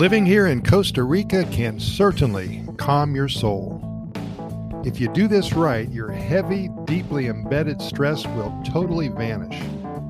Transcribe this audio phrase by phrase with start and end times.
[0.00, 3.82] Living here in Costa Rica can certainly calm your soul.
[4.82, 9.62] If you do this right, your heavy, deeply embedded stress will totally vanish.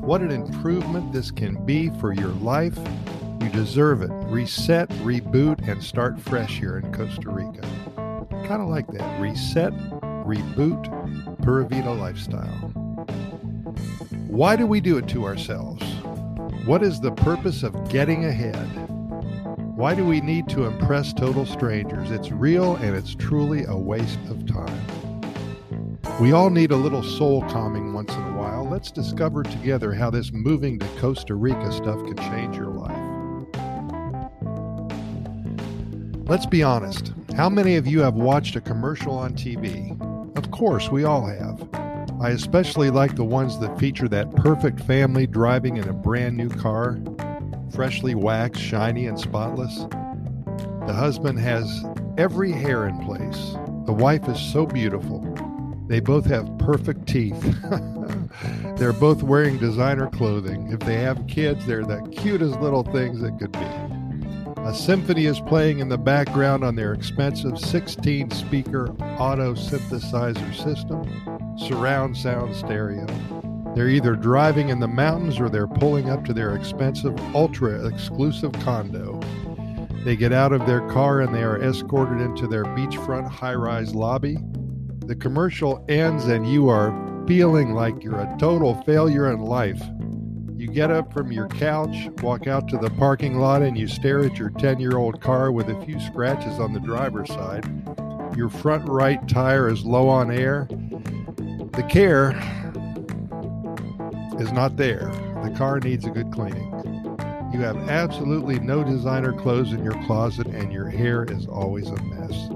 [0.00, 2.78] What an improvement this can be for your life.
[3.42, 4.10] You deserve it.
[4.28, 7.68] Reset, reboot, and start fresh here in Costa Rica.
[8.48, 9.20] Kind of like that.
[9.20, 9.74] Reset,
[10.24, 12.72] reboot, Pura Vida lifestyle.
[14.28, 15.84] Why do we do it to ourselves?
[16.64, 18.93] What is the purpose of getting ahead?
[19.76, 22.12] Why do we need to impress total strangers?
[22.12, 24.86] It's real and it's truly a waste of time.
[26.20, 28.68] We all need a little soul calming once in a while.
[28.70, 32.96] Let's discover together how this moving to Costa Rica stuff can change your life.
[36.28, 37.12] Let's be honest.
[37.36, 39.90] How many of you have watched a commercial on TV?
[40.38, 41.68] Of course, we all have.
[42.20, 46.48] I especially like the ones that feature that perfect family driving in a brand new
[46.48, 47.00] car
[47.74, 49.86] freshly waxed, shiny, and spotless.
[50.86, 51.84] The husband has
[52.16, 53.56] every hair in place.
[53.86, 55.20] The wife is so beautiful.
[55.88, 57.42] They both have perfect teeth.
[58.76, 60.72] they're both wearing designer clothing.
[60.72, 63.94] If they have kids, they're the cutest little things that could be.
[64.62, 71.58] A symphony is playing in the background on their expensive 16 speaker auto synthesizer system,
[71.58, 73.06] surround sound stereo.
[73.74, 78.52] They're either driving in the mountains or they're pulling up to their expensive, ultra exclusive
[78.52, 79.20] condo.
[80.04, 83.94] They get out of their car and they are escorted into their beachfront high rise
[83.94, 84.38] lobby.
[85.06, 86.92] The commercial ends and you are
[87.26, 89.82] feeling like you're a total failure in life.
[90.56, 94.24] You get up from your couch, walk out to the parking lot, and you stare
[94.24, 97.66] at your 10 year old car with a few scratches on the driver's side.
[98.36, 100.68] Your front right tire is low on air.
[101.72, 102.32] The care
[104.40, 105.10] is not there.
[105.44, 106.70] The car needs a good cleaning.
[107.52, 112.02] You have absolutely no designer clothes in your closet, and your hair is always a
[112.02, 112.50] mess.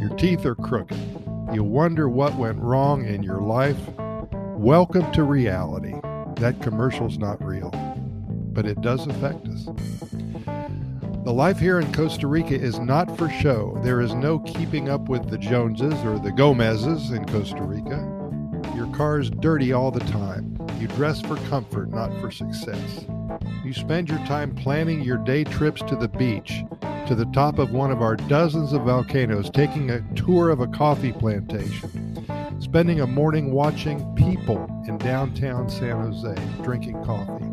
[0.00, 0.96] Your teeth are crooked.
[1.52, 3.78] You wonder what went wrong in your life.
[4.54, 5.94] Welcome to reality.
[6.36, 7.70] That commercial's not real,
[8.52, 9.64] but it does affect us.
[11.24, 13.80] The life here in Costa Rica is not for show.
[13.82, 17.98] There is no keeping up with the Joneses or the Gomezes in Costa Rica.
[18.76, 20.55] Your car's dirty all the time.
[20.86, 23.06] You dress for comfort, not for success.
[23.64, 26.62] You spend your time planning your day trips to the beach,
[27.08, 30.68] to the top of one of our dozens of volcanoes, taking a tour of a
[30.68, 32.24] coffee plantation,
[32.60, 37.44] spending a morning watching people in downtown San Jose drinking coffee.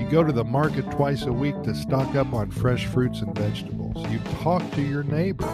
[0.00, 3.36] You go to the market twice a week to stock up on fresh fruits and
[3.36, 4.02] vegetables.
[4.10, 5.44] You talk to your neighbor.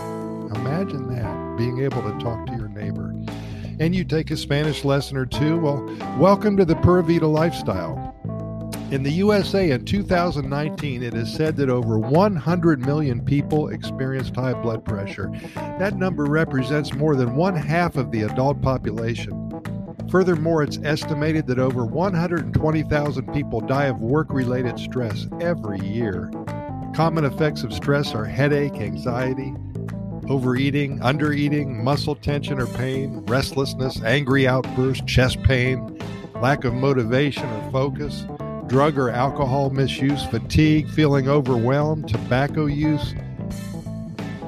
[0.55, 2.66] Imagine that, being able to talk to your
[3.79, 5.85] and you take a Spanish lesson or two, well,
[6.19, 8.15] welcome to the Pura Vida lifestyle.
[8.91, 14.55] In the USA in 2019, it is said that over 100 million people experienced high
[14.55, 15.31] blood pressure.
[15.55, 19.43] That number represents more than one half of the adult population.
[20.09, 26.31] Furthermore, it's estimated that over 120,000 people die of work related stress every year.
[26.95, 29.53] Common effects of stress are headache, anxiety,
[30.29, 35.99] overeating, undereating, muscle tension or pain, restlessness, angry outbursts, chest pain,
[36.41, 38.27] lack of motivation or focus,
[38.67, 43.15] drug or alcohol misuse, fatigue, feeling overwhelmed, tobacco use,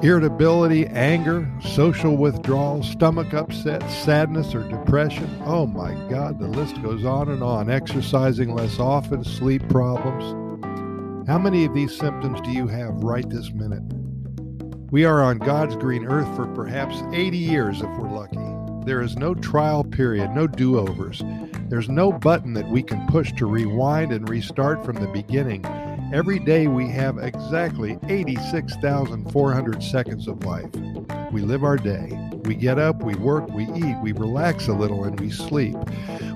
[0.01, 5.29] irritability, anger, social withdrawal, stomach upset, sadness or depression.
[5.45, 7.69] Oh my God, the list goes on and on.
[7.69, 10.35] Exercising less often, sleep problems.
[11.27, 13.98] How many of these symptoms do you have right this minute?
[14.91, 18.39] We are on God's green earth for perhaps 80 years if we're lucky.
[18.87, 21.21] There is no trial period, no do overs.
[21.69, 25.63] There's no button that we can push to rewind and restart from the beginning.
[26.11, 30.73] Every day we have exactly 86,400 seconds of life.
[31.31, 32.17] We live our day.
[32.45, 35.75] We get up, we work, we eat, we relax a little, and we sleep.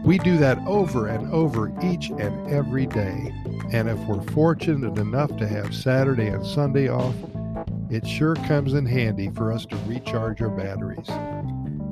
[0.06, 3.34] We do that over and over each and every day.
[3.72, 7.16] And if we're fortunate enough to have Saturday and Sunday off,
[7.94, 11.08] it sure comes in handy for us to recharge our batteries.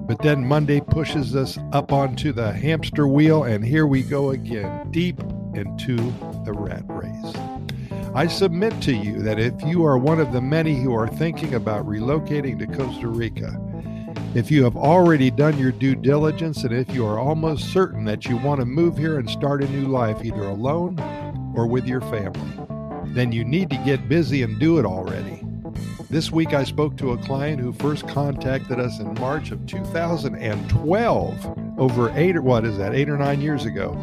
[0.07, 4.89] But then Monday pushes us up onto the hamster wheel, and here we go again,
[4.89, 5.19] deep
[5.53, 5.95] into
[6.43, 7.35] the rat race.
[8.15, 11.53] I submit to you that if you are one of the many who are thinking
[11.53, 13.55] about relocating to Costa Rica,
[14.33, 18.25] if you have already done your due diligence, and if you are almost certain that
[18.25, 20.99] you want to move here and start a new life either alone
[21.55, 25.43] or with your family, then you need to get busy and do it already.
[26.11, 31.79] This week, I spoke to a client who first contacted us in March of 2012,
[31.79, 33.97] over eight or what is that, eight or nine years ago.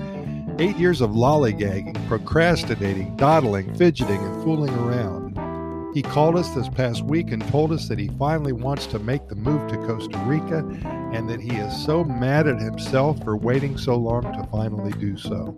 [0.59, 5.95] Eight years of lollygagging, procrastinating, dawdling, fidgeting, and fooling around.
[5.95, 9.29] He called us this past week and told us that he finally wants to make
[9.29, 10.67] the move to Costa Rica
[11.13, 15.19] and that he is so mad at himself for waiting so long to finally do
[15.19, 15.55] so.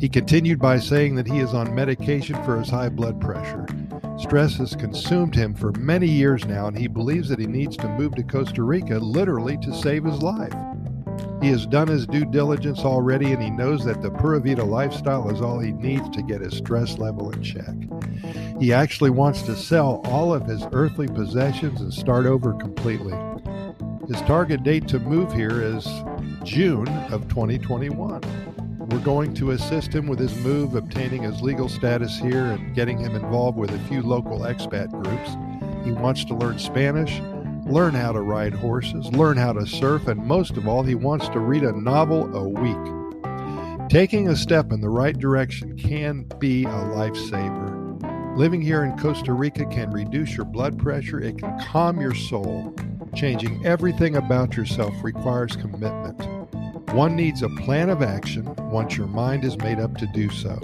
[0.00, 3.66] He continued by saying that he is on medication for his high blood pressure.
[4.22, 7.88] Stress has consumed him for many years now, and he believes that he needs to
[7.88, 10.54] move to Costa Rica literally to save his life.
[11.42, 15.28] He has done his due diligence already, and he knows that the Pura Vida lifestyle
[15.28, 17.74] is all he needs to get his stress level in check.
[18.60, 23.18] He actually wants to sell all of his earthly possessions and start over completely.
[24.06, 25.84] His target date to move here is
[26.44, 28.22] June of 2021.
[28.92, 32.98] We're going to assist him with his move, obtaining his legal status here, and getting
[32.98, 35.30] him involved with a few local expat groups.
[35.86, 37.18] He wants to learn Spanish,
[37.64, 41.26] learn how to ride horses, learn how to surf, and most of all, he wants
[41.30, 43.88] to read a novel a week.
[43.88, 48.36] Taking a step in the right direction can be a lifesaver.
[48.36, 52.74] Living here in Costa Rica can reduce your blood pressure, it can calm your soul.
[53.14, 56.41] Changing everything about yourself requires commitment.
[56.92, 60.56] One needs a plan of action once your mind is made up to do so.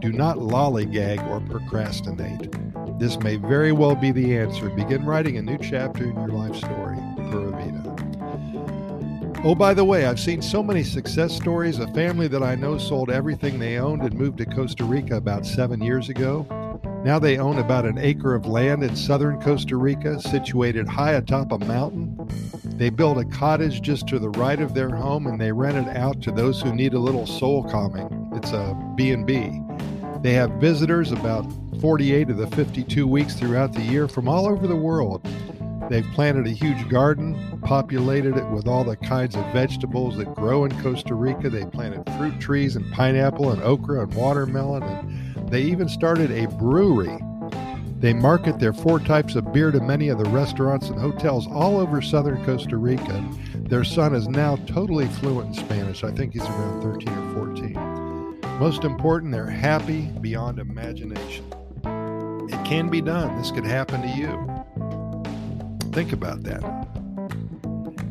[0.00, 2.50] Do not lollygag or procrastinate.
[2.98, 4.70] This may very well be the answer.
[4.70, 6.96] Begin writing a new chapter in your life story.
[7.30, 9.42] Pura Vida.
[9.44, 11.78] Oh, by the way, I've seen so many success stories.
[11.78, 15.44] A family that I know sold everything they owned and moved to Costa Rica about
[15.44, 16.46] seven years ago.
[17.06, 21.52] Now they own about an acre of land in southern Costa Rica, situated high atop
[21.52, 22.18] a mountain.
[22.64, 25.96] They built a cottage just to the right of their home and they rent it
[25.96, 28.32] out to those who need a little soul calming.
[28.34, 29.62] It's a B&B.
[30.22, 31.46] They have visitors about
[31.80, 35.24] 48 of the 52 weeks throughout the year from all over the world.
[35.88, 40.64] They've planted a huge garden, populated it with all the kinds of vegetables that grow
[40.64, 41.50] in Costa Rica.
[41.50, 46.48] They planted fruit trees and pineapple and okra and watermelon and they even started a
[46.48, 47.18] brewery.
[47.98, 51.78] They market their four types of beer to many of the restaurants and hotels all
[51.78, 53.24] over southern Costa Rica.
[53.54, 56.04] Their son is now totally fluent in Spanish.
[56.04, 58.58] I think he's around 13 or 14.
[58.58, 61.44] Most important, they're happy beyond imagination.
[62.48, 63.36] It can be done.
[63.38, 65.90] This could happen to you.
[65.92, 66.62] Think about that.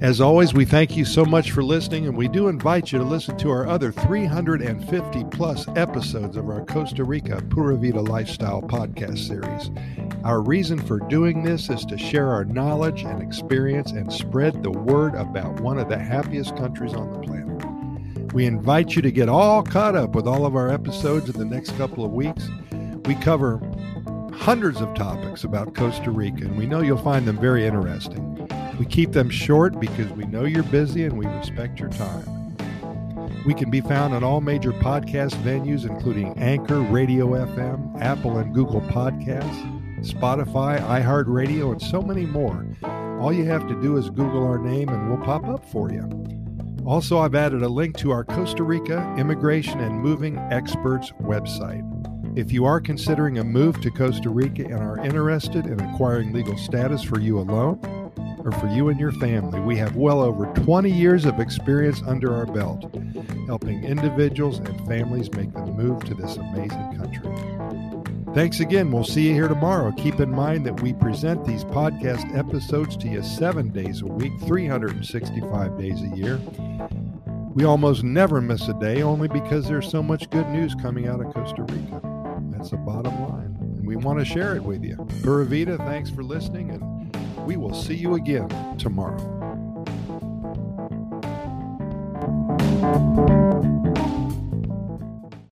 [0.06, 3.04] As always, we thank you so much for listening, and we do invite you to
[3.04, 9.18] listen to our other 350 plus episodes of our Costa Rica Pura Vida Lifestyle podcast
[9.18, 9.72] series.
[10.24, 14.70] Our reason for doing this is to share our knowledge and experience and spread the
[14.70, 18.32] word about one of the happiest countries on the planet.
[18.32, 21.46] We invite you to get all caught up with all of our episodes in the
[21.46, 22.48] next couple of weeks.
[23.06, 23.60] We cover
[24.36, 28.36] hundreds of topics about Costa Rica, and we know you'll find them very interesting.
[28.80, 32.26] We keep them short because we know you're busy and we respect your time.
[33.46, 38.54] We can be found on all major podcast venues, including Anchor, Radio FM, Apple and
[38.54, 42.66] Google Podcasts, Spotify, iHeartRadio, and so many more.
[43.22, 46.10] All you have to do is Google our name and we'll pop up for you.
[46.86, 51.84] Also, I've added a link to our Costa Rica Immigration and Moving Experts website.
[52.38, 56.58] If you are considering a move to Costa Rica and are interested in acquiring legal
[56.58, 57.80] status for you alone,
[58.46, 59.60] or for you and your family.
[59.60, 62.96] We have well over 20 years of experience under our belt,
[63.48, 68.34] helping individuals and families make the move to this amazing country.
[68.36, 68.92] Thanks again.
[68.92, 69.92] We'll see you here tomorrow.
[69.94, 74.34] Keep in mind that we present these podcast episodes to you seven days a week,
[74.46, 76.40] 365 days a year.
[77.56, 81.22] We almost never miss a day only because there's so much good news coming out
[81.22, 82.02] of Costa Rica.
[82.52, 83.58] That's the bottom line.
[83.78, 84.98] And we want to share it with you.
[85.24, 86.95] Pura Vida, thanks for listening and
[87.46, 89.46] we will see you again tomorrow.